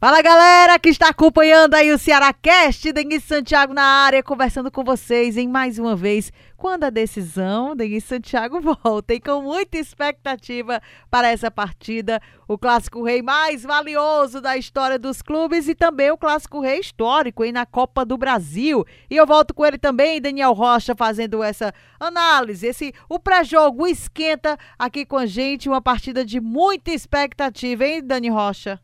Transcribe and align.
Fala 0.00 0.22
galera 0.22 0.78
que 0.78 0.90
está 0.90 1.08
acompanhando 1.08 1.74
aí 1.74 1.90
o 1.90 1.98
Ceará 1.98 2.32
Cast, 2.32 2.92
Denise 2.92 3.26
Santiago 3.26 3.74
na 3.74 3.82
área, 3.82 4.22
conversando 4.22 4.70
com 4.70 4.84
vocês 4.84 5.36
em 5.36 5.48
mais 5.48 5.76
uma 5.76 5.96
vez. 5.96 6.32
Quando 6.56 6.84
a 6.84 6.90
decisão, 6.90 7.74
Denise 7.74 8.06
Santiago 8.06 8.60
volta 8.80 9.12
e 9.12 9.20
com 9.20 9.42
muita 9.42 9.76
expectativa 9.76 10.80
para 11.10 11.26
essa 11.26 11.50
partida, 11.50 12.22
o 12.46 12.56
Clássico 12.56 13.02
Rei 13.02 13.22
mais 13.22 13.64
valioso 13.64 14.40
da 14.40 14.56
história 14.56 15.00
dos 15.00 15.20
clubes 15.20 15.66
e 15.66 15.74
também 15.74 16.12
o 16.12 16.16
Clássico 16.16 16.60
Rei 16.60 16.78
histórico 16.78 17.42
aí 17.42 17.50
na 17.50 17.66
Copa 17.66 18.04
do 18.04 18.16
Brasil. 18.16 18.86
E 19.10 19.16
eu 19.16 19.26
volto 19.26 19.52
com 19.52 19.66
ele 19.66 19.78
também, 19.78 20.20
Daniel 20.20 20.52
Rocha, 20.52 20.94
fazendo 20.94 21.42
essa 21.42 21.74
análise, 21.98 22.68
esse 22.68 22.94
o 23.08 23.18
pré-jogo 23.18 23.84
esquenta 23.84 24.56
aqui 24.78 25.04
com 25.04 25.16
a 25.16 25.26
gente, 25.26 25.68
uma 25.68 25.82
partida 25.82 26.24
de 26.24 26.40
muita 26.40 26.92
expectativa, 26.92 27.84
hein, 27.84 28.00
Dani 28.00 28.28
Rocha? 28.28 28.80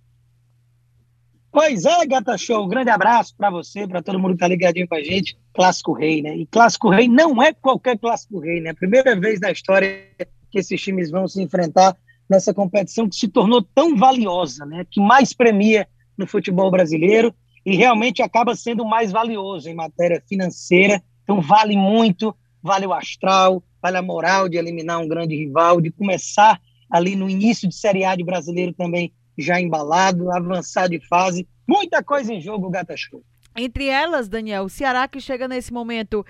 Pois 1.55 1.85
é, 1.85 2.05
Gata 2.05 2.37
Show, 2.37 2.65
um 2.65 2.69
grande 2.69 2.91
abraço 2.91 3.33
para 3.37 3.49
você, 3.49 3.87
para 3.87 4.03
todo 4.03 4.19
mundo 4.19 4.33
que 4.33 4.41
tá 4.41 4.49
ligadinho 4.49 4.89
com 4.89 4.97
a 4.97 5.01
gente. 5.01 5.39
Clássico 5.55 5.93
Rei, 5.93 6.21
né? 6.21 6.37
E 6.37 6.47
Clássico 6.47 6.91
Rei 6.91 7.07
não 7.07 7.41
é 7.41 7.53
qualquer 7.53 7.97
Clássico 7.97 8.41
Rei, 8.41 8.61
né? 8.61 8.75
Primeira 8.75 9.15
vez 9.15 9.39
na 9.39 9.53
história 9.53 10.05
que 10.51 10.59
esses 10.59 10.83
times 10.83 11.13
vão 11.13 11.29
se 11.29 11.41
enfrentar 11.41 11.97
nessa 12.29 12.53
competição 12.53 13.09
que 13.09 13.15
se 13.15 13.29
tornou 13.29 13.63
tão 13.63 13.97
valiosa, 13.97 14.67
né? 14.67 14.85
Que 14.91 15.01
mais 15.01 15.33
premia 15.33 15.87
no 16.19 16.27
futebol 16.27 16.73
brasileiro 16.73 17.33
e 17.65 17.77
realmente 17.77 18.21
acaba 18.21 18.57
sendo 18.57 18.85
mais 18.85 19.13
valioso 19.13 19.69
em 19.69 19.75
matéria 19.75 20.21
financeira. 20.29 21.01
Então 21.23 21.41
vale 21.41 21.77
muito, 21.77 22.35
vale 22.61 22.85
o 22.85 22.93
astral, 22.93 23.63
vale 23.81 23.97
a 23.97 24.03
moral 24.03 24.49
de 24.49 24.57
eliminar 24.57 24.99
um 24.99 25.07
grande 25.07 25.37
rival, 25.37 25.81
de 25.81 25.93
começar 25.93 26.61
ali 26.91 27.15
no 27.15 27.31
início 27.31 27.69
de 27.69 27.77
Série 27.77 28.05
A 28.05 28.17
de 28.17 28.25
brasileiro 28.25 28.73
também 28.73 29.13
já 29.37 29.61
embalado, 29.61 30.31
avançar 30.31 30.89
de 30.89 31.01
fase. 31.01 31.47
Muita 31.67 32.03
coisa 32.03 32.33
em 32.33 32.41
jogo, 32.41 32.71
Gata 32.71 32.97
Show. 32.97 33.23
Entre 33.57 33.87
elas, 33.87 34.29
Daniel, 34.29 34.65
o 34.65 34.69
Ceará 34.69 35.07
que 35.07 35.21
chega 35.21 35.47
nesse 35.47 35.73
momento 35.73 36.25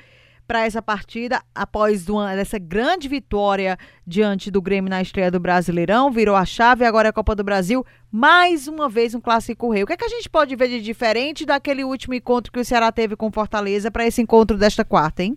para 0.46 0.66
essa 0.66 0.82
partida, 0.82 1.42
após 1.54 2.08
uma, 2.08 2.32
essa 2.34 2.58
grande 2.58 3.08
vitória 3.08 3.78
diante 4.06 4.50
do 4.50 4.60
Grêmio 4.60 4.90
na 4.90 5.00
estreia 5.00 5.30
do 5.30 5.40
Brasileirão, 5.40 6.10
virou 6.10 6.36
a 6.36 6.44
chave, 6.44 6.84
agora 6.84 7.08
é 7.08 7.10
a 7.10 7.12
Copa 7.14 7.34
do 7.34 7.42
Brasil, 7.42 7.84
mais 8.12 8.68
uma 8.68 8.88
vez 8.88 9.14
um 9.14 9.20
clássico 9.20 9.70
rei. 9.72 9.82
O 9.82 9.86
que, 9.86 9.94
é 9.94 9.96
que 9.96 10.04
a 10.04 10.08
gente 10.08 10.28
pode 10.28 10.54
ver 10.54 10.68
de 10.68 10.82
diferente 10.82 11.46
daquele 11.46 11.82
último 11.82 12.14
encontro 12.14 12.52
que 12.52 12.60
o 12.60 12.64
Ceará 12.64 12.92
teve 12.92 13.16
com 13.16 13.32
Fortaleza 13.32 13.90
para 13.90 14.06
esse 14.06 14.20
encontro 14.20 14.58
desta 14.58 14.84
quarta, 14.84 15.22
hein? 15.22 15.36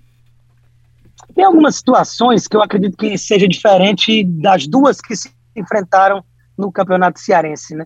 Tem 1.34 1.46
algumas 1.46 1.78
situações 1.78 2.48
que 2.48 2.56
eu 2.56 2.62
acredito 2.62 2.98
que 2.98 3.18
seja 3.18 3.48
diferente 3.48 4.24
das 4.24 4.68
duas 4.68 5.00
que 5.00 5.16
se 5.16 5.32
enfrentaram 5.56 6.24
no 6.58 6.72
Campeonato 6.72 7.20
Cearense, 7.20 7.76
né? 7.76 7.86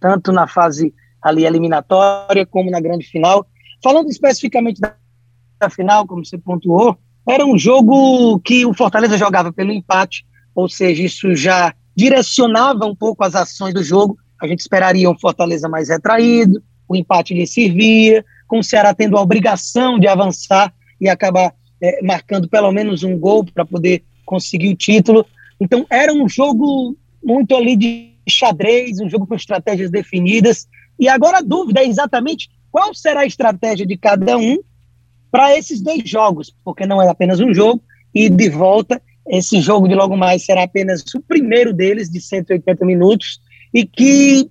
Tanto 0.00 0.32
na 0.32 0.46
fase 0.46 0.94
ali 1.20 1.44
eliminatória 1.44 2.44
como 2.44 2.70
na 2.70 2.80
grande 2.80 3.06
final. 3.06 3.46
Falando 3.82 4.08
especificamente 4.08 4.80
da, 4.80 4.94
final, 5.70 6.06
como 6.06 6.24
você 6.24 6.36
pontuou, 6.36 6.98
era 7.28 7.46
um 7.46 7.56
jogo 7.56 8.40
que 8.40 8.66
o 8.66 8.74
Fortaleza 8.74 9.16
jogava 9.16 9.52
pelo 9.52 9.72
empate, 9.72 10.26
ou 10.54 10.68
seja, 10.68 11.02
isso 11.02 11.34
já 11.36 11.72
direcionava 11.94 12.84
um 12.84 12.96
pouco 12.96 13.22
as 13.22 13.36
ações 13.36 13.72
do 13.72 13.82
jogo. 13.82 14.18
A 14.40 14.48
gente 14.48 14.60
esperaria 14.60 15.08
um 15.08 15.18
Fortaleza 15.18 15.68
mais 15.68 15.88
retraído, 15.88 16.62
o 16.88 16.96
empate 16.96 17.32
lhe 17.32 17.46
servia, 17.46 18.24
com 18.48 18.58
o 18.58 18.64
Ceará 18.64 18.92
tendo 18.92 19.16
a 19.16 19.20
obrigação 19.20 19.98
de 19.98 20.08
avançar 20.08 20.74
e 21.00 21.08
acabar 21.08 21.54
é, 21.80 22.02
marcando 22.02 22.48
pelo 22.48 22.72
menos 22.72 23.02
um 23.02 23.16
gol 23.16 23.44
para 23.44 23.64
poder 23.64 24.04
conseguir 24.26 24.68
o 24.68 24.76
título. 24.76 25.24
Então 25.60 25.86
era 25.88 26.12
um 26.12 26.28
jogo 26.28 26.96
muito 27.22 27.54
ali 27.54 27.76
de 27.76 28.11
xadrez, 28.28 29.00
um 29.00 29.08
jogo 29.08 29.26
com 29.26 29.34
estratégias 29.34 29.90
definidas. 29.90 30.68
E 30.98 31.08
agora 31.08 31.38
a 31.38 31.42
dúvida 31.42 31.80
é 31.80 31.86
exatamente 31.86 32.50
qual 32.70 32.94
será 32.94 33.20
a 33.20 33.26
estratégia 33.26 33.86
de 33.86 33.96
cada 33.96 34.36
um 34.36 34.58
para 35.30 35.56
esses 35.56 35.80
dois 35.80 36.08
jogos, 36.08 36.54
porque 36.64 36.86
não 36.86 37.00
é 37.00 37.08
apenas 37.08 37.40
um 37.40 37.52
jogo, 37.54 37.82
e 38.14 38.28
de 38.28 38.50
volta, 38.50 39.00
esse 39.26 39.60
jogo 39.60 39.88
de 39.88 39.94
logo 39.94 40.16
mais 40.16 40.44
será 40.44 40.64
apenas 40.64 41.02
o 41.14 41.20
primeiro 41.20 41.72
deles, 41.72 42.10
de 42.10 42.20
180 42.20 42.84
minutos, 42.84 43.40
e 43.72 43.86
que, 43.86 44.50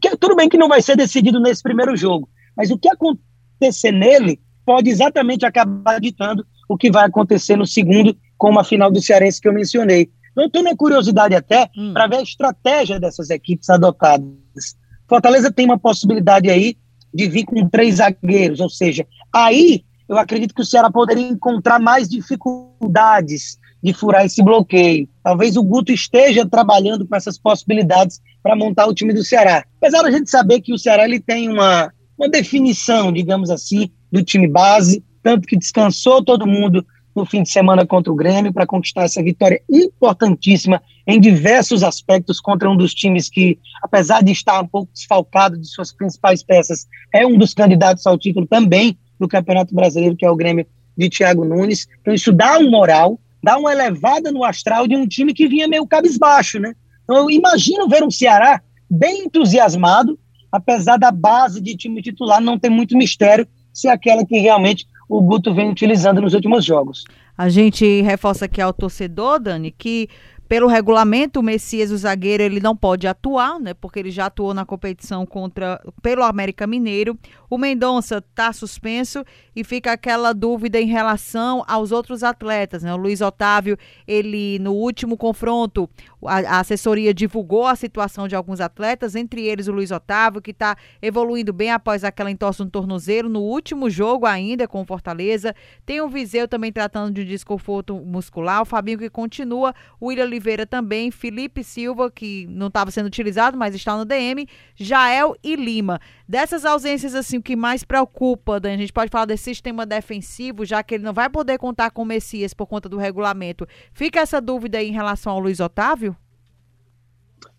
que 0.00 0.16
tudo 0.16 0.34
bem 0.34 0.48
que 0.48 0.58
não 0.58 0.68
vai 0.68 0.82
ser 0.82 0.96
decidido 0.96 1.40
nesse 1.40 1.62
primeiro 1.62 1.96
jogo, 1.96 2.28
mas 2.56 2.70
o 2.70 2.78
que 2.78 2.88
acontecer 2.88 3.92
nele 3.92 4.40
pode 4.64 4.90
exatamente 4.90 5.46
acabar 5.46 6.00
ditando 6.00 6.44
o 6.68 6.76
que 6.76 6.90
vai 6.90 7.06
acontecer 7.06 7.54
no 7.56 7.66
segundo, 7.66 8.16
com 8.36 8.58
a 8.58 8.64
final 8.64 8.90
do 8.90 9.00
Cearense 9.00 9.40
que 9.40 9.48
eu 9.48 9.52
mencionei. 9.52 10.10
Então, 10.36 10.50
tenho 10.50 10.66
uma 10.66 10.76
curiosidade 10.76 11.34
até 11.34 11.70
hum. 11.74 11.94
para 11.94 12.06
ver 12.06 12.16
a 12.16 12.22
estratégia 12.22 13.00
dessas 13.00 13.30
equipes 13.30 13.70
adotadas. 13.70 14.76
Fortaleza 15.08 15.50
tem 15.50 15.64
uma 15.64 15.78
possibilidade 15.78 16.50
aí 16.50 16.76
de 17.14 17.26
vir 17.26 17.46
com 17.46 17.66
três 17.66 17.96
zagueiros, 17.96 18.60
ou 18.60 18.68
seja, 18.68 19.06
aí 19.32 19.82
eu 20.06 20.18
acredito 20.18 20.54
que 20.54 20.60
o 20.60 20.64
Ceará 20.64 20.90
poderia 20.90 21.26
encontrar 21.26 21.80
mais 21.80 22.08
dificuldades 22.08 23.58
de 23.82 23.94
furar 23.94 24.26
esse 24.26 24.42
bloqueio. 24.42 25.08
Talvez 25.22 25.56
o 25.56 25.62
Guto 25.62 25.90
esteja 25.90 26.46
trabalhando 26.46 27.06
com 27.06 27.16
essas 27.16 27.38
possibilidades 27.38 28.20
para 28.42 28.54
montar 28.54 28.86
o 28.86 28.94
time 28.94 29.14
do 29.14 29.24
Ceará. 29.24 29.64
Apesar 29.78 30.02
da 30.02 30.10
gente 30.10 30.28
saber 30.28 30.60
que 30.60 30.72
o 30.72 30.78
Ceará 30.78 31.04
ele 31.04 31.18
tem 31.18 31.48
uma, 31.48 31.90
uma 32.18 32.28
definição, 32.28 33.10
digamos 33.10 33.48
assim, 33.48 33.90
do 34.12 34.22
time 34.22 34.46
base, 34.46 35.02
tanto 35.22 35.48
que 35.48 35.56
descansou 35.56 36.22
todo 36.22 36.46
mundo 36.46 36.84
no 37.16 37.24
fim 37.24 37.42
de 37.42 37.48
semana 37.48 37.86
contra 37.86 38.12
o 38.12 38.16
Grêmio 38.16 38.52
para 38.52 38.66
conquistar 38.66 39.04
essa 39.04 39.22
vitória 39.22 39.60
importantíssima 39.70 40.82
em 41.06 41.18
diversos 41.18 41.82
aspectos 41.82 42.38
contra 42.38 42.70
um 42.70 42.76
dos 42.76 42.92
times 42.92 43.30
que, 43.30 43.58
apesar 43.82 44.22
de 44.22 44.32
estar 44.32 44.60
um 44.60 44.66
pouco 44.66 44.92
desfalcado 44.92 45.56
de 45.56 45.66
suas 45.66 45.92
principais 45.92 46.42
peças, 46.42 46.86
é 47.12 47.26
um 47.26 47.38
dos 47.38 47.54
candidatos 47.54 48.06
ao 48.06 48.18
título 48.18 48.46
também 48.46 48.98
do 49.18 49.26
Campeonato 49.26 49.74
Brasileiro, 49.74 50.14
que 50.14 50.26
é 50.26 50.30
o 50.30 50.36
Grêmio 50.36 50.66
de 50.96 51.08
Thiago 51.08 51.44
Nunes. 51.44 51.88
Então 52.02 52.12
isso 52.12 52.32
dá 52.32 52.58
um 52.58 52.70
moral, 52.70 53.18
dá 53.42 53.56
uma 53.56 53.72
elevada 53.72 54.30
no 54.30 54.44
astral 54.44 54.86
de 54.86 54.94
um 54.94 55.06
time 55.06 55.32
que 55.32 55.48
vinha 55.48 55.66
meio 55.66 55.86
cabisbaixo, 55.86 56.58
né? 56.58 56.74
Então 57.04 57.16
eu 57.16 57.30
imagino 57.30 57.88
ver 57.88 58.02
um 58.02 58.10
Ceará 58.10 58.60
bem 58.90 59.24
entusiasmado, 59.24 60.18
apesar 60.52 60.98
da 60.98 61.10
base 61.10 61.62
de 61.62 61.76
time 61.76 62.02
titular 62.02 62.40
não 62.40 62.58
ter 62.58 62.68
muito 62.68 62.96
mistério, 62.96 63.48
se 63.72 63.88
é 63.88 63.92
aquela 63.92 64.24
que 64.24 64.38
realmente 64.38 64.86
o 65.08 65.20
Guto 65.20 65.54
vem 65.54 65.70
utilizando 65.70 66.20
nos 66.20 66.34
últimos 66.34 66.64
jogos. 66.64 67.04
A 67.36 67.48
gente 67.48 68.00
reforça 68.02 68.46
aqui 68.46 68.60
ao 68.60 68.72
torcedor, 68.72 69.38
Dani, 69.38 69.70
que 69.70 70.08
pelo 70.48 70.68
regulamento, 70.68 71.40
o 71.40 71.42
Messias, 71.42 71.90
o 71.90 71.96
zagueiro, 71.96 72.42
ele 72.42 72.60
não 72.60 72.76
pode 72.76 73.06
atuar, 73.06 73.58
né? 73.58 73.74
Porque 73.74 73.98
ele 73.98 74.10
já 74.10 74.26
atuou 74.26 74.54
na 74.54 74.64
competição 74.64 75.26
contra 75.26 75.80
pelo 76.00 76.22
América 76.22 76.66
Mineiro. 76.66 77.18
O 77.50 77.58
Mendonça 77.58 78.18
está 78.18 78.52
suspenso 78.52 79.24
e 79.54 79.64
fica 79.64 79.92
aquela 79.92 80.32
dúvida 80.32 80.80
em 80.80 80.86
relação 80.86 81.64
aos 81.66 81.90
outros 81.90 82.22
atletas, 82.22 82.82
né? 82.82 82.94
O 82.94 82.96
Luiz 82.96 83.20
Otávio, 83.20 83.76
ele 84.06 84.58
no 84.60 84.72
último 84.72 85.16
confronto, 85.16 85.90
a, 86.24 86.36
a 86.56 86.60
assessoria 86.60 87.12
divulgou 87.12 87.66
a 87.66 87.74
situação 87.74 88.28
de 88.28 88.36
alguns 88.36 88.60
atletas, 88.60 89.16
entre 89.16 89.44
eles 89.46 89.66
o 89.66 89.72
Luiz 89.72 89.90
Otávio, 89.90 90.40
que 90.40 90.52
está 90.52 90.76
evoluindo 91.02 91.52
bem 91.52 91.70
após 91.70 92.04
aquela 92.04 92.30
entorse 92.30 92.62
no 92.62 92.70
tornozelo 92.70 93.28
no 93.28 93.40
último 93.40 93.90
jogo 93.90 94.26
ainda 94.26 94.68
com 94.68 94.80
o 94.80 94.84
Fortaleza. 94.84 95.54
Tem 95.84 96.00
o 96.00 96.08
Viseu 96.08 96.46
também 96.46 96.70
tratando 96.72 97.12
de 97.12 97.24
desconforto 97.24 97.96
muscular, 97.96 98.62
o 98.62 98.64
Fabinho 98.64 98.98
que 98.98 99.10
continua, 99.10 99.74
o 100.00 100.06
William 100.06 100.35
Oliveira 100.36 100.66
também, 100.66 101.10
Felipe 101.10 101.64
Silva, 101.64 102.10
que 102.10 102.46
não 102.48 102.66
estava 102.66 102.90
sendo 102.90 103.06
utilizado, 103.06 103.56
mas 103.56 103.74
está 103.74 103.96
no 103.96 104.04
DM, 104.04 104.46
Jael 104.74 105.34
e 105.42 105.56
Lima. 105.56 105.98
Dessas 106.28 106.66
ausências, 106.66 107.14
assim, 107.14 107.38
o 107.38 107.42
que 107.42 107.56
mais 107.56 107.82
preocupa, 107.82 108.60
Dani, 108.60 108.74
a 108.74 108.78
gente 108.78 108.92
pode 108.92 109.10
falar 109.10 109.24
desse 109.24 109.44
sistema 109.44 109.86
defensivo, 109.86 110.66
já 110.66 110.82
que 110.82 110.94
ele 110.94 111.04
não 111.04 111.14
vai 111.14 111.30
poder 111.30 111.58
contar 111.58 111.90
com 111.90 112.02
o 112.02 112.04
Messias 112.04 112.52
por 112.52 112.66
conta 112.66 112.86
do 112.86 112.98
regulamento. 112.98 113.66
Fica 113.92 114.20
essa 114.20 114.38
dúvida 114.38 114.76
aí 114.76 114.88
em 114.88 114.92
relação 114.92 115.32
ao 115.32 115.40
Luiz 115.40 115.58
Otávio? 115.58 116.14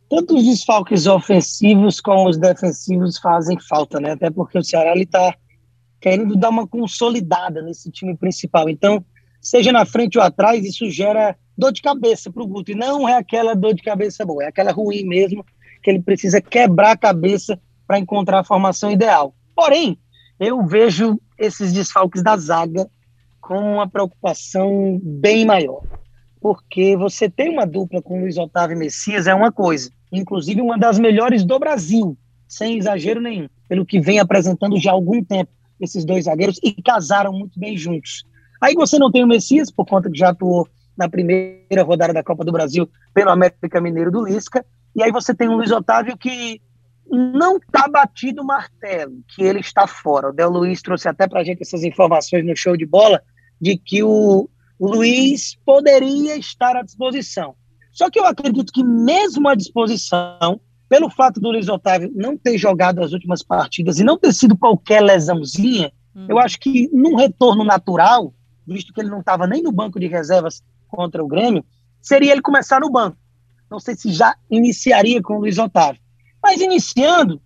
Tanto 0.07 0.36
os 0.36 0.46
desfalques 0.46 1.07
ofensivos 1.07 2.00
como 2.00 2.30
os 2.30 2.38
defensivos 2.38 3.18
fazem 3.18 3.60
falta, 3.60 4.00
né? 4.00 4.12
Até 4.12 4.30
porque 4.30 4.60
o 4.60 4.63
Ceará 4.63 4.96
está 4.96 5.36
querendo 6.00 6.36
dar 6.36 6.50
uma 6.50 6.68
consolidada 6.68 7.60
nesse 7.63 7.90
time 7.92 8.16
principal. 8.16 8.69
Então, 8.69 9.04
seja 9.42 9.72
na 9.72 9.84
frente 9.84 10.18
ou 10.18 10.24
atrás, 10.24 10.63
isso 10.63 10.90
gera 10.92 11.36
dor 11.57 11.71
de 11.71 11.81
cabeça 11.81 12.31
para 12.31 12.44
o 12.44 12.48
Guto. 12.48 12.71
E 12.71 12.75
não 12.75 13.07
é 13.07 13.15
aquela 13.18 13.56
dor 13.56 13.74
de 13.74 13.81
cabeça 13.81 14.25
boa, 14.25 14.44
é 14.44 14.48
aquela 14.48 14.71
ruim 14.71 15.04
mesmo, 15.04 15.45
que 15.81 15.89
ele 15.89 16.01
precisa 16.01 16.42
quebrar 16.42 16.92
a 16.92 16.98
cabeça 16.98 17.59
para 17.88 18.00
encontrar 18.00 18.39
a 18.39 18.44
formação 18.44 18.92
ideal. 18.92 19.33
Porém, 19.56 19.98
eu 20.39 20.65
vejo 20.65 21.19
esses 21.38 21.74
desfalques 21.74 22.21
da 22.21 22.38
zaga 22.38 22.89
com 23.42 23.75
uma 23.75 23.89
preocupação 23.89 25.00
bem 25.01 25.45
maior. 25.45 25.81
Porque 26.39 26.95
você 26.95 27.30
tem 27.30 27.50
uma 27.50 27.65
dupla 27.65 28.01
com 28.01 28.19
Luiz 28.19 28.38
Otávio 28.38 28.75
e 28.75 28.80
Messias 28.80 29.25
é 29.25 29.33
uma 29.33 29.51
coisa, 29.51 29.89
inclusive 30.12 30.62
uma 30.62 30.77
das 30.77 31.00
melhores 31.00 31.44
do 31.44 31.57
Brasil. 31.57 32.18
sem 32.48 32.77
exagero 32.77 33.19
nenhum, 33.19 33.50
pelo 33.68 33.86
que 33.86 34.00
vem 34.00 34.19
apresentando 34.19 34.80
já 34.80 34.92
há 34.92 34.94
algum 34.94 35.21
tempo 35.21 35.51
esses 35.80 36.06
dois 36.06 36.25
zagueiros 36.25 36.60
e 36.63 36.74
casaram 36.81 37.33
muito 37.33 37.60
bem 37.60 37.77
juntos. 37.77 38.24
Aí 38.62 38.74
você 38.74 38.98
não 38.98 39.12
tem 39.12 39.24
o 39.24 39.27
Messias, 39.27 39.69
por 39.69 39.86
conta 39.86 40.10
que 40.10 40.18
já 40.18 40.30
atuou 40.30 40.68
na 40.98 41.08
primeira 41.08 41.84
rodada 41.84 42.14
da 42.14 42.24
Copa 42.24 42.44
do 42.44 42.52
Brasil 42.52 42.90
pelo 43.14 43.30
América 43.30 43.80
Mineiro 43.80 44.12
do 44.12 44.26
Lisca, 44.26 44.66
e 44.96 45.04
aí 45.04 45.12
você 45.12 45.34
tem 45.34 45.48
o 45.48 45.56
Luiz 45.56 45.72
Otávio 45.72 46.18
que 46.18 46.62
não 47.10 47.58
está 47.58 47.88
batido 47.88 48.42
o 48.42 48.46
martelo, 48.46 49.24
que 49.30 49.44
ele 49.44 49.60
está 49.60 49.88
fora. 49.88 50.30
O 50.30 50.34
Del 50.34 50.50
Luiz 50.50 50.82
trouxe 50.82 51.08
até 51.08 51.28
para 51.28 51.42
a 51.42 51.44
gente 51.44 51.62
essas 51.62 51.84
informações 51.84 52.46
no 52.46 52.56
show 52.56 52.76
de 52.76 52.86
bola, 52.86 53.22
de 53.62 53.78
que 53.78 54.04
o, 54.04 54.50
o 54.78 54.88
Luiz 54.88 55.58
poderia 55.66 56.36
estar 56.36 56.76
à 56.76 56.82
disposição. 56.82 57.56
Só 57.92 58.10
que 58.10 58.20
eu 58.20 58.26
acredito 58.26 58.74
que 58.74 58.84
mesmo 58.84 59.48
à 59.48 59.56
disposição, 59.56 60.60
pelo 60.90 61.10
fato 61.10 61.40
do 61.40 61.50
Luiz 61.50 61.68
Otávio 61.68 62.12
não 62.16 62.38
ter 62.38 62.58
jogado 62.58 63.02
as 63.02 63.12
últimas 63.14 63.42
partidas 63.42 64.00
e 64.00 64.04
não 64.04 64.18
ter 64.18 64.34
sido 64.34 64.58
qualquer 64.58 65.02
lesãozinha, 65.02 65.92
hum. 66.16 66.28
eu 66.30 66.40
acho 66.40 66.60
que 66.60 66.90
num 66.94 67.16
retorno 67.16 67.64
natural, 67.64 68.34
visto 68.68 68.94
que 68.94 69.02
ele 69.02 69.10
não 69.10 69.20
estava 69.20 69.48
nem 69.48 69.62
no 69.62 69.72
banco 69.72 70.00
de 70.00 70.08
reservas 70.08 70.64
contra 70.88 71.24
o 71.24 71.28
Grêmio, 71.28 71.66
seria 72.01 72.31
ele 72.31 72.42
começar 72.42 72.80
no 72.80 72.89
banco. 72.89 73.18
Não 73.69 73.80
sei 73.80 73.95
se 73.95 74.12
já 74.12 74.36
iniciaria 74.50 75.22
com 75.22 75.36
o 75.36 75.39
Luiz 75.39 75.57
Otávio. 75.57 76.01
Mas 76.42 76.62
iniciando, 76.62 77.42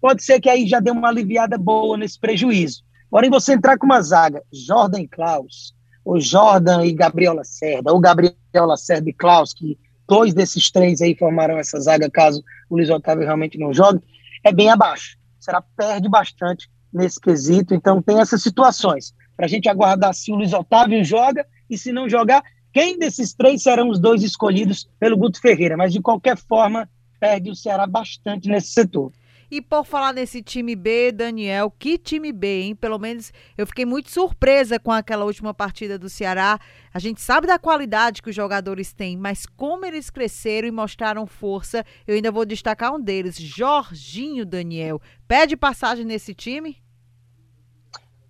pode 0.00 0.22
ser 0.22 0.40
que 0.40 0.50
aí 0.50 0.66
já 0.66 0.80
dê 0.80 0.90
uma 0.90 1.08
aliviada 1.08 1.56
boa 1.56 1.96
nesse 1.96 2.18
prejuízo. 2.18 2.82
Porém, 3.10 3.30
você 3.30 3.54
entrar 3.54 3.78
com 3.78 3.86
uma 3.86 4.02
zaga, 4.02 4.42
Jordan 4.52 5.00
e 5.00 5.08
Klaus, 5.08 5.74
ou 6.04 6.20
Jordan 6.20 6.84
e 6.84 6.92
Gabriel 6.92 7.34
Lacerda, 7.34 7.92
ou 7.92 8.00
Gabriel 8.00 8.34
Lacerda 8.54 9.08
e 9.08 9.12
Klaus, 9.12 9.54
que 9.54 9.78
dois 10.06 10.34
desses 10.34 10.70
três 10.70 11.00
aí 11.00 11.16
formaram 11.16 11.58
essa 11.58 11.80
zaga 11.80 12.10
caso 12.10 12.44
o 12.68 12.76
Luiz 12.76 12.90
Otávio 12.90 13.24
realmente 13.24 13.58
não 13.58 13.72
jogue, 13.72 14.00
é 14.44 14.52
bem 14.52 14.70
abaixo. 14.70 15.16
Será 15.40 15.62
perde 15.76 16.08
bastante 16.08 16.68
nesse 16.92 17.20
quesito. 17.20 17.74
Então 17.74 18.02
tem 18.02 18.20
essas 18.20 18.42
situações. 18.42 19.14
Para 19.36 19.46
a 19.46 19.48
gente 19.48 19.68
aguardar 19.68 20.14
se 20.14 20.32
o 20.32 20.36
Luiz 20.36 20.52
Otávio 20.52 21.04
joga 21.04 21.46
e 21.68 21.76
se 21.76 21.92
não 21.92 22.08
jogar, 22.08 22.42
quem 22.76 22.98
desses 22.98 23.32
três 23.32 23.62
serão 23.62 23.88
os 23.88 23.98
dois 23.98 24.22
escolhidos 24.22 24.86
pelo 25.00 25.16
Guto 25.16 25.40
Ferreira. 25.40 25.78
Mas 25.78 25.94
de 25.94 26.02
qualquer 26.02 26.36
forma, 26.36 26.86
perde 27.18 27.48
o 27.50 27.54
Ceará 27.54 27.86
bastante 27.86 28.50
nesse 28.50 28.68
setor. 28.68 29.10
E 29.50 29.62
por 29.62 29.82
falar 29.82 30.12
nesse 30.12 30.42
time 30.42 30.76
B, 30.76 31.10
Daniel, 31.10 31.70
que 31.70 31.96
time 31.96 32.30
B, 32.34 32.64
hein? 32.64 32.76
Pelo 32.76 32.98
menos 32.98 33.32
eu 33.56 33.66
fiquei 33.66 33.86
muito 33.86 34.10
surpresa 34.10 34.78
com 34.78 34.92
aquela 34.92 35.24
última 35.24 35.54
partida 35.54 35.98
do 35.98 36.10
Ceará. 36.10 36.60
A 36.92 36.98
gente 36.98 37.22
sabe 37.22 37.46
da 37.46 37.58
qualidade 37.58 38.20
que 38.20 38.28
os 38.28 38.36
jogadores 38.36 38.92
têm, 38.92 39.16
mas 39.16 39.46
como 39.46 39.86
eles 39.86 40.10
cresceram 40.10 40.68
e 40.68 40.70
mostraram 40.70 41.26
força, 41.26 41.82
eu 42.06 42.14
ainda 42.14 42.30
vou 42.30 42.44
destacar 42.44 42.94
um 42.94 43.00
deles, 43.00 43.38
Jorginho 43.38 44.44
Daniel. 44.44 45.00
Pede 45.26 45.56
passagem 45.56 46.04
nesse 46.04 46.34
time? 46.34 46.76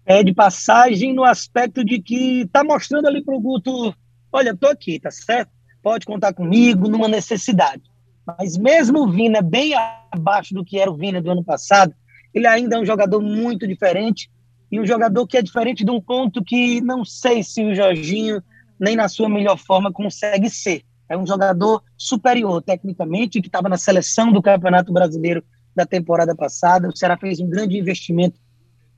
Pede 0.04 0.32
passagem 0.32 1.12
no 1.12 1.24
aspecto 1.24 1.84
de 1.84 2.00
que 2.00 2.48
tá 2.52 2.62
mostrando 2.62 3.08
ali 3.08 3.24
pro 3.24 3.40
Guto, 3.40 3.92
olha, 4.32 4.56
tô 4.56 4.66
aqui, 4.66 4.98
tá 4.98 5.10
certo? 5.10 5.50
Pode 5.82 6.06
contar 6.06 6.32
comigo 6.32 6.88
numa 6.88 7.08
necessidade. 7.08 7.82
Mas 8.26 8.56
mesmo 8.56 9.04
o 9.04 9.10
Vina 9.10 9.40
bem 9.40 9.72
abaixo 10.10 10.52
do 10.52 10.64
que 10.64 10.78
era 10.78 10.90
o 10.90 10.96
Vina 10.96 11.22
do 11.22 11.30
ano 11.30 11.44
passado, 11.44 11.94
ele 12.34 12.46
ainda 12.46 12.76
é 12.76 12.78
um 12.78 12.84
jogador 12.84 13.20
muito 13.20 13.66
diferente 13.66 14.30
e 14.70 14.80
um 14.80 14.86
jogador 14.86 15.26
que 15.26 15.36
é 15.36 15.42
diferente 15.42 15.84
de 15.84 15.90
um 15.90 16.00
ponto 16.00 16.42
que 16.42 16.80
não 16.80 17.04
sei 17.04 17.42
se 17.42 17.62
o 17.62 17.74
Jorginho, 17.74 18.42
nem 18.78 18.96
na 18.96 19.08
sua 19.08 19.28
melhor 19.28 19.56
forma, 19.56 19.92
consegue 19.92 20.50
ser. 20.50 20.82
É 21.08 21.16
um 21.16 21.24
jogador 21.24 21.82
superior 21.96 22.60
tecnicamente, 22.60 23.40
que 23.40 23.46
estava 23.46 23.68
na 23.68 23.78
seleção 23.78 24.32
do 24.32 24.42
Campeonato 24.42 24.92
Brasileiro 24.92 25.44
da 25.74 25.86
temporada 25.86 26.34
passada. 26.34 26.88
O 26.88 26.96
Ceará 26.96 27.16
fez 27.16 27.38
um 27.38 27.48
grande 27.48 27.78
investimento 27.78 28.40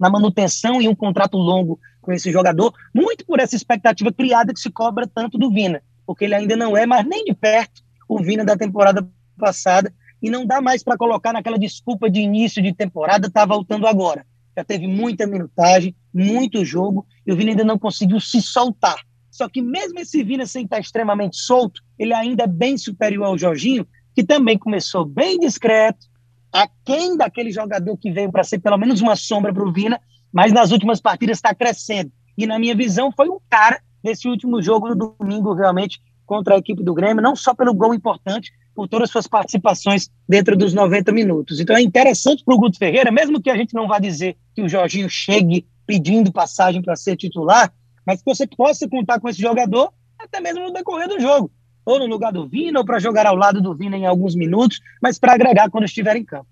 na 0.01 0.09
manutenção 0.09 0.81
e 0.81 0.89
um 0.89 0.95
contrato 0.95 1.37
longo 1.37 1.79
com 2.09 2.13
esse 2.15 2.33
jogador, 2.33 2.73
muito 2.95 3.23
por 3.27 3.39
essa 3.39 3.55
expectativa 3.55 4.11
criada 4.11 4.55
que 4.55 4.61
se 4.61 4.71
cobra 4.71 5.07
tanto 5.07 5.37
do 5.37 5.51
Vina, 5.51 5.83
porque 6.07 6.25
ele 6.25 6.35
ainda 6.35 6.57
não 6.57 6.75
é, 6.75 6.87
mas 6.87 7.05
nem 7.05 7.23
de 7.23 7.35
perto, 7.35 7.83
o 8.09 8.19
Vina 8.23 8.47
da 8.47 8.57
temporada 8.57 9.07
passada 9.39 9.93
e 10.23 10.31
não 10.31 10.47
dá 10.47 10.59
mais 10.59 10.83
para 10.83 10.97
colocar 10.97 11.35
naquela 11.35 11.59
desculpa 11.59 12.09
de 12.09 12.21
início 12.21 12.63
de 12.63 12.73
temporada, 12.73 13.29
tá 13.29 13.45
voltando 13.45 13.87
agora. 13.87 14.25
Já 14.57 14.65
teve 14.65 14.87
muita 14.87 15.27
minutagem, 15.27 15.95
muito 16.13 16.65
jogo, 16.65 17.07
e 17.27 17.33
o 17.33 17.37
Vina 17.37 17.51
ainda 17.51 17.63
não 17.63 17.79
conseguiu 17.79 18.19
se 18.21 18.41
soltar. 18.41 18.97
Só 19.31 19.47
que 19.47 19.61
mesmo 19.61 20.01
esse 20.01 20.25
Vina 20.25 20.47
sem 20.47 20.65
estar 20.65 20.81
extremamente 20.81 21.37
solto, 21.37 21.83
ele 21.99 22.15
ainda 22.15 22.45
é 22.45 22.49
bem 22.49 22.79
superior 22.79 23.27
ao 23.27 23.37
Jorginho, 23.37 23.87
que 24.15 24.25
também 24.25 24.57
começou 24.57 25.05
bem 25.05 25.39
discreto, 25.39 26.07
aquém 26.51 27.19
daquele 27.19 27.53
jogador 27.53 27.99
que 27.99 28.11
veio 28.11 28.33
para 28.33 28.45
ser 28.45 28.61
pelo 28.61 28.79
menos 28.79 29.03
uma 29.03 29.15
sombra 29.15 29.53
para 29.53 29.63
o 29.63 29.71
Vina, 29.71 30.01
mas 30.33 30.53
nas 30.53 30.71
últimas 30.71 31.01
partidas 31.01 31.39
está 31.39 31.55
crescendo. 31.55 32.13
E 32.37 32.47
na 32.47 32.59
minha 32.59 32.75
visão 32.75 33.11
foi 33.11 33.29
um 33.29 33.39
cara 33.49 33.81
nesse 34.03 34.29
último 34.29 34.63
jogo 34.63 34.89
no 34.89 35.15
domingo 35.19 35.53
realmente 35.55 36.01
contra 36.25 36.55
a 36.55 36.59
equipe 36.59 36.85
do 36.85 36.95
Grêmio, 36.95 37.23
não 37.23 37.35
só 37.35 37.55
pelo 37.55 37.75
gol 37.75 37.95
importante, 37.95 38.53
por 38.75 38.87
todas 38.87 39.09
as 39.09 39.11
suas 39.11 39.27
participações 39.27 40.09
dentro 40.29 40.57
dos 40.57 40.73
90 40.73 41.11
minutos. 41.11 41.59
Então 41.59 41.75
é 41.75 41.81
interessante 41.81 42.45
para 42.45 42.55
o 42.55 42.59
Guto 42.59 42.79
Ferreira, 42.79 43.11
mesmo 43.11 43.41
que 43.41 43.51
a 43.51 43.57
gente 43.57 43.75
não 43.75 43.89
vá 43.89 43.99
dizer 43.99 44.37
que 44.55 44.63
o 44.63 44.69
Jorginho 44.69 45.09
chegue 45.09 45.67
pedindo 45.87 46.31
passagem 46.31 46.83
para 46.83 46.95
ser 46.95 47.17
titular, 47.17 47.73
mas 48.07 48.21
que 48.21 48.27
você 48.27 48.47
possa 48.47 48.89
contar 48.89 49.19
com 49.19 49.29
esse 49.29 49.41
jogador 49.41 49.93
até 50.19 50.39
mesmo 50.39 50.65
no 50.65 50.73
decorrer 50.73 51.09
do 51.09 51.19
jogo, 51.19 51.51
ou 51.85 51.99
no 51.99 52.07
lugar 52.07 52.33
do 52.33 52.47
Vina, 52.47 52.79
ou 52.79 52.85
para 52.85 52.99
jogar 52.99 53.27
ao 53.27 53.35
lado 53.35 53.61
do 53.61 53.75
Vina 53.75 53.97
em 53.97 54.07
alguns 54.07 54.37
minutos, 54.37 54.81
mas 55.03 55.19
para 55.19 55.33
agregar 55.33 55.71
quando 55.71 55.85
estiver 55.85 56.15
em 56.17 56.25
campo 56.25 56.47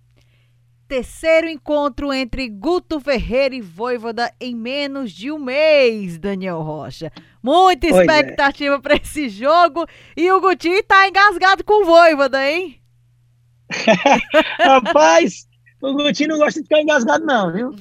terceiro 0.87 1.49
encontro 1.49 2.13
entre 2.13 2.49
Guto 2.49 3.01
Ferreira 3.01 3.55
e 3.55 3.61
Voivoda 3.61 4.33
em 4.41 4.55
menos 4.55 5.13
de 5.13 5.31
um 5.31 5.39
mês, 5.39 6.19
Daniel 6.19 6.63
Rocha. 6.63 7.13
Muita 7.43 7.87
é. 7.87 7.91
expectativa 7.91 8.77
é. 8.77 8.81
para 8.81 8.97
esse 8.97 9.29
jogo 9.29 9.87
e 10.17 10.31
o 10.31 10.41
Gutinho 10.41 10.83
tá 10.85 11.09
engasgado 11.09 11.65
com 11.65 11.83
o 11.83 11.85
Voivoda, 11.85 12.49
hein? 12.49 12.81
Rapaz, 14.61 15.49
o 15.83 15.95
Gutinho 15.95 16.31
não 16.31 16.39
gosta 16.39 16.61
de 16.61 16.69
ficar 16.69 16.81
engasgado 16.81 17.25
não, 17.25 17.53
viu? 17.53 17.77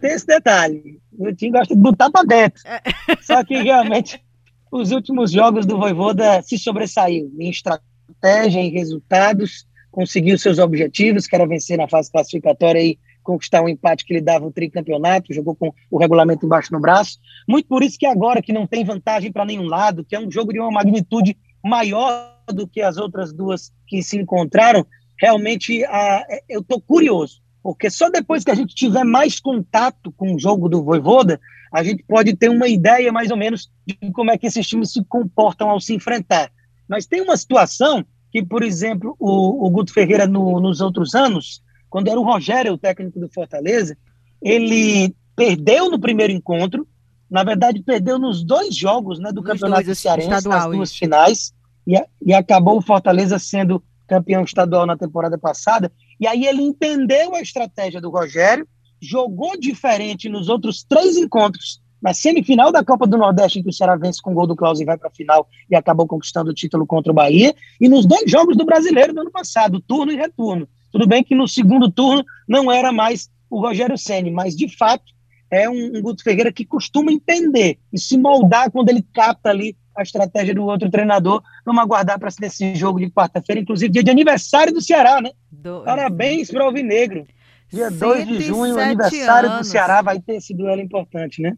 Tem 0.00 0.10
esse 0.10 0.26
detalhe. 0.26 1.00
O 1.12 1.24
Gutinho 1.24 1.52
gosta 1.52 1.74
de 1.74 1.80
botar 1.80 2.10
para 2.10 2.26
dentro. 2.26 2.62
É. 2.64 2.80
Só 3.20 3.44
que 3.44 3.56
realmente 3.56 4.22
os 4.70 4.90
últimos 4.92 5.32
jogos 5.32 5.66
do 5.66 5.76
Voivoda 5.76 6.42
se 6.42 6.58
sobressaiu 6.58 7.32
em 7.38 7.50
estratégia, 7.50 8.60
em 8.60 8.70
resultados 8.70 9.66
conseguiu 9.90 10.38
seus 10.38 10.58
objetivos, 10.58 11.26
que 11.26 11.34
era 11.34 11.46
vencer 11.46 11.76
na 11.76 11.88
fase 11.88 12.10
classificatória 12.10 12.82
e 12.82 12.98
conquistar 13.22 13.62
um 13.62 13.68
empate 13.68 14.04
que 14.04 14.14
lhe 14.14 14.20
dava 14.20 14.46
o 14.46 14.52
tricampeonato, 14.52 15.34
jogou 15.34 15.54
com 15.54 15.72
o 15.90 15.98
regulamento 15.98 16.46
embaixo 16.46 16.72
no 16.72 16.80
braço. 16.80 17.18
Muito 17.46 17.68
por 17.68 17.82
isso 17.82 17.98
que 17.98 18.06
agora, 18.06 18.40
que 18.40 18.52
não 18.52 18.66
tem 18.66 18.84
vantagem 18.84 19.30
para 19.30 19.44
nenhum 19.44 19.66
lado, 19.66 20.04
que 20.04 20.16
é 20.16 20.20
um 20.20 20.30
jogo 20.30 20.52
de 20.52 20.58
uma 20.58 20.70
magnitude 20.70 21.36
maior 21.62 22.34
do 22.48 22.66
que 22.66 22.80
as 22.80 22.96
outras 22.96 23.32
duas 23.32 23.70
que 23.86 24.02
se 24.02 24.16
encontraram, 24.16 24.86
realmente 25.20 25.84
a, 25.84 26.24
eu 26.48 26.60
estou 26.60 26.80
curioso, 26.80 27.42
porque 27.62 27.90
só 27.90 28.08
depois 28.08 28.44
que 28.44 28.50
a 28.50 28.54
gente 28.54 28.74
tiver 28.74 29.04
mais 29.04 29.38
contato 29.38 30.10
com 30.12 30.34
o 30.34 30.38
jogo 30.38 30.68
do 30.68 30.82
Voivoda, 30.82 31.38
a 31.72 31.82
gente 31.82 32.02
pode 32.04 32.34
ter 32.34 32.48
uma 32.48 32.68
ideia 32.68 33.12
mais 33.12 33.30
ou 33.30 33.36
menos 33.36 33.70
de 33.86 33.94
como 34.12 34.30
é 34.30 34.38
que 34.38 34.46
esses 34.46 34.66
times 34.66 34.92
se 34.92 35.04
comportam 35.04 35.68
ao 35.68 35.80
se 35.80 35.94
enfrentar. 35.94 36.50
Mas 36.88 37.06
tem 37.06 37.20
uma 37.20 37.36
situação 37.36 38.06
que, 38.30 38.42
por 38.42 38.62
exemplo, 38.62 39.16
o, 39.18 39.66
o 39.66 39.70
Guto 39.70 39.92
Ferreira, 39.92 40.26
no, 40.26 40.60
nos 40.60 40.80
outros 40.80 41.14
anos, 41.14 41.62
quando 41.88 42.08
era 42.08 42.20
o 42.20 42.24
Rogério, 42.24 42.72
o 42.72 42.78
técnico 42.78 43.18
do 43.18 43.28
Fortaleza, 43.28 43.96
ele 44.40 45.14
perdeu 45.34 45.90
no 45.90 45.98
primeiro 45.98 46.32
encontro, 46.32 46.86
na 47.30 47.44
verdade, 47.44 47.82
perdeu 47.82 48.18
nos 48.18 48.42
dois 48.42 48.74
jogos 48.74 49.18
né, 49.18 49.30
do 49.30 49.40
nos 49.40 49.50
Campeonato 49.50 49.84
dois, 49.84 49.98
Cearense, 49.98 50.28
estadual, 50.28 50.68
nas 50.68 50.76
duas 50.76 50.90
isso. 50.90 50.98
finais, 50.98 51.54
e, 51.86 51.94
e 52.22 52.34
acabou 52.34 52.78
o 52.78 52.82
Fortaleza 52.82 53.38
sendo 53.38 53.82
campeão 54.06 54.42
estadual 54.42 54.86
na 54.86 54.96
temporada 54.96 55.38
passada. 55.38 55.92
E 56.18 56.26
aí 56.26 56.46
ele 56.46 56.62
entendeu 56.62 57.34
a 57.34 57.40
estratégia 57.40 58.00
do 58.00 58.10
Rogério, 58.10 58.66
jogou 59.00 59.58
diferente 59.58 60.28
nos 60.28 60.48
outros 60.48 60.82
três 60.82 61.16
encontros 61.16 61.80
na 62.00 62.14
semifinal 62.14 62.70
da 62.70 62.84
Copa 62.84 63.06
do 63.06 63.16
Nordeste, 63.16 63.58
em 63.58 63.62
que 63.62 63.68
o 63.68 63.72
Ceará 63.72 63.96
vence 63.96 64.20
com 64.22 64.30
o 64.30 64.34
gol 64.34 64.46
do 64.46 64.56
Klaus 64.56 64.80
e 64.80 64.84
vai 64.84 64.96
para 64.96 65.08
a 65.08 65.12
final 65.12 65.48
e 65.70 65.76
acabou 65.76 66.06
conquistando 66.06 66.50
o 66.50 66.54
título 66.54 66.86
contra 66.86 67.12
o 67.12 67.14
Bahia, 67.14 67.54
e 67.80 67.88
nos 67.88 68.06
dois 68.06 68.30
jogos 68.30 68.56
do 68.56 68.64
Brasileiro 68.64 69.12
do 69.12 69.20
ano 69.20 69.30
passado, 69.30 69.80
turno 69.80 70.12
e 70.12 70.16
retorno. 70.16 70.68
Tudo 70.90 71.06
bem 71.06 71.22
que 71.22 71.34
no 71.34 71.46
segundo 71.46 71.90
turno 71.90 72.24
não 72.46 72.70
era 72.72 72.92
mais 72.92 73.30
o 73.50 73.60
Rogério 73.60 73.98
Ceni, 73.98 74.30
mas 74.30 74.56
de 74.56 74.68
fato 74.76 75.04
é 75.50 75.68
um, 75.68 75.96
um 75.96 76.02
Guto 76.02 76.22
Ferreira 76.22 76.52
que 76.52 76.64
costuma 76.64 77.10
entender 77.10 77.78
e 77.92 77.98
se 77.98 78.18
moldar 78.18 78.70
quando 78.70 78.90
ele 78.90 79.02
capta 79.12 79.50
ali 79.50 79.76
a 79.96 80.02
estratégia 80.02 80.54
do 80.54 80.64
outro 80.64 80.90
treinador. 80.90 81.42
Vamos 81.64 81.82
aguardar 81.82 82.18
para 82.18 82.28
esse 82.42 82.74
jogo 82.74 83.00
de 83.00 83.10
quarta-feira, 83.10 83.60
inclusive 83.60 83.90
dia 83.90 84.04
de 84.04 84.10
aniversário 84.10 84.72
do 84.72 84.80
Ceará, 84.80 85.20
né? 85.20 85.30
Do... 85.50 85.82
Parabéns 85.82 86.50
para 86.50 86.62
o 86.62 86.66
Alvinegro. 86.66 87.26
Dia 87.70 87.90
2 87.90 88.26
de 88.26 88.40
junho, 88.40 88.78
aniversário 88.78 89.50
anos. 89.50 89.66
do 89.66 89.70
Ceará, 89.70 90.00
vai 90.00 90.18
ter 90.18 90.36
esse 90.36 90.54
duelo 90.54 90.80
importante, 90.80 91.42
né? 91.42 91.56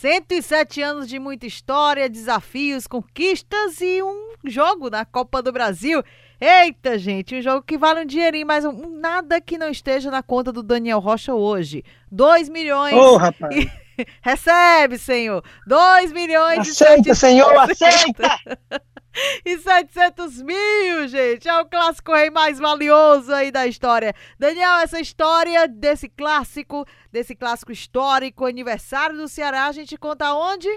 107 0.00 0.82
anos 0.82 1.08
de 1.08 1.18
muita 1.18 1.46
história, 1.46 2.08
desafios, 2.08 2.86
conquistas 2.86 3.80
e 3.80 4.02
um 4.02 4.32
jogo 4.44 4.90
na 4.90 5.04
Copa 5.04 5.42
do 5.42 5.52
Brasil. 5.52 6.02
Eita, 6.40 6.98
gente, 6.98 7.36
um 7.36 7.42
jogo 7.42 7.62
que 7.62 7.78
vale 7.78 8.00
um 8.00 8.04
dinheirinho, 8.04 8.46
mas 8.46 8.64
um, 8.64 8.98
nada 8.98 9.40
que 9.40 9.56
não 9.56 9.68
esteja 9.68 10.10
na 10.10 10.22
conta 10.22 10.50
do 10.50 10.62
Daniel 10.62 10.98
Rocha 10.98 11.34
hoje. 11.34 11.84
2 12.10 12.48
milhões. 12.48 12.94
Ô, 12.94 13.14
oh, 13.14 13.16
rapaz. 13.16 13.54
E... 13.54 13.70
Recebe, 14.20 14.98
Senhor. 14.98 15.44
2 15.66 16.12
milhões 16.12 16.68
aceita, 16.68 17.10
e 17.10 17.14
Senhor, 17.14 17.56
aceita. 17.58 18.38
e 19.44 19.58
700 19.58 20.42
mil, 20.42 21.08
gente. 21.08 21.48
É 21.48 21.60
o 21.60 21.66
clássico 21.66 22.12
rei 22.12 22.30
mais 22.30 22.58
valioso 22.58 23.32
aí 23.32 23.50
da 23.50 23.66
história. 23.66 24.14
Daniel, 24.38 24.78
essa 24.78 25.00
história 25.00 25.68
desse 25.68 26.08
clássico, 26.08 26.86
desse 27.10 27.34
clássico 27.34 27.72
histórico, 27.72 28.46
aniversário 28.46 29.16
do 29.16 29.28
Ceará, 29.28 29.66
a 29.66 29.72
gente 29.72 29.96
conta 29.96 30.34
onde? 30.34 30.68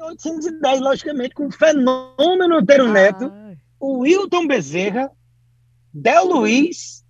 810, 0.00 0.80
logicamente, 0.80 1.34
com 1.34 1.46
o 1.46 1.50
fenômeno 1.50 2.56
Antero 2.56 2.88
Neto, 2.88 3.32
o 3.80 4.00
Wilton 4.00 4.46
Bezerra, 4.46 5.10
Del 5.92 6.24
Luiz 6.24 7.04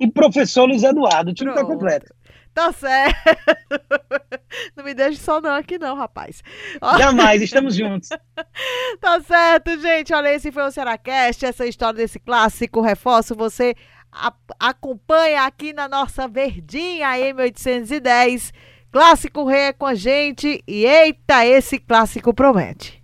e 0.00 0.10
professor 0.10 0.66
Luiz 0.66 0.82
Eduardo. 0.82 1.30
O 1.30 1.34
time 1.34 1.50
está 1.50 1.64
completo. 1.64 2.14
Tá 2.54 2.72
certo. 2.72 3.18
Não 4.76 4.84
me 4.84 4.94
deixe 4.94 5.18
só 5.18 5.40
não 5.40 5.50
aqui 5.50 5.78
não, 5.78 5.96
rapaz. 5.96 6.42
Jamais, 6.96 7.42
estamos 7.42 7.74
juntos. 7.74 8.08
tá 9.00 9.20
certo, 9.20 9.78
gente. 9.80 10.14
Olha, 10.14 10.32
esse 10.32 10.52
foi 10.52 10.62
o 10.62 10.70
Cearacast, 10.70 11.44
essa 11.44 11.66
história 11.66 11.96
desse 11.96 12.20
clássico. 12.20 12.80
Reforço, 12.80 13.34
você 13.34 13.74
acompanha 14.60 15.42
aqui 15.42 15.72
na 15.72 15.88
nossa 15.88 16.28
verdinha 16.28 17.08
M810. 17.08 18.52
Clássico 18.92 19.44
Rei 19.44 19.62
é 19.62 19.72
com 19.72 19.86
a 19.86 19.94
gente 19.94 20.62
e 20.68 20.86
eita, 20.86 21.44
esse 21.44 21.80
clássico 21.80 22.32
promete. 22.32 23.03